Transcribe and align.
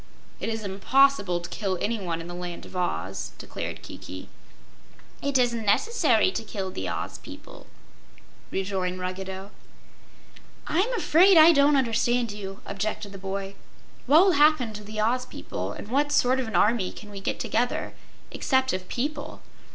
"It 0.39 0.49
is 0.49 0.63
impossible 0.63 1.41
to 1.41 1.49
kill 1.51 1.77
anyone 1.79 2.21
in 2.21 2.27
the 2.27 2.33
Land 2.33 2.65
of 2.65 2.75
Oz," 2.75 3.33
declared 3.37 3.83
Kiki. 3.83 4.29
"It 5.21 5.37
isn't 5.37 5.63
necessary 5.63 6.31
to 6.31 6.43
kill 6.43 6.71
the 6.71 6.89
Oz 6.89 7.19
people," 7.19 7.67
rejoined 8.49 8.99
Ruggedo. 8.99 9.51
"I'm 10.65 10.91
afraid 10.95 11.37
I 11.37 11.51
don't 11.51 11.75
understand 11.77 12.31
you," 12.31 12.61
objected 12.65 13.11
the 13.11 13.19
boy. 13.19 13.53
"What 14.07 14.25
will 14.25 14.31
happen 14.41 14.73
to 14.73 14.83
the 14.83 14.99
Oz 14.99 15.27
people, 15.27 15.71
and 15.73 15.87
what 15.89 16.11
sort 16.11 16.39
of 16.39 16.47
an 16.47 16.55
army 16.55 16.91
could 16.91 17.11
we 17.11 17.19
get 17.21 17.39
together, 17.39 17.93
except 18.31 18.73
of 18.73 18.87
people?" 18.87 19.43